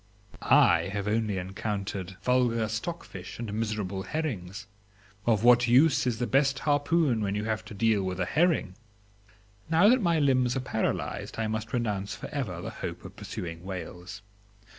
I 0.41 0.89
have 0.91 1.07
only 1.07 1.37
encountered 1.37 2.17
vulgar 2.23 2.67
stockfish 2.69 3.37
and 3.37 3.53
miserable 3.53 4.01
herrings. 4.01 4.65
Of 5.27 5.43
what 5.43 5.67
use 5.67 6.07
is 6.07 6.17
the 6.17 6.25
best 6.25 6.57
harpoon 6.57 7.21
when 7.21 7.35
you 7.35 7.43
have 7.43 7.63
to 7.65 7.75
deal 7.75 8.01
with 8.01 8.19
a 8.19 8.25
herring? 8.25 8.73
Now 9.69 9.87
that 9.89 10.01
my 10.01 10.17
limbs 10.17 10.55
are 10.57 10.61
paralysed 10.61 11.37
I 11.37 11.45
must 11.45 11.71
renounce 11.71 12.15
for 12.15 12.29
ever 12.29 12.61
the 12.63 12.71
hope 12.71 13.05
of 13.05 13.15
pursuing 13.15 13.63
whales. 13.63 14.23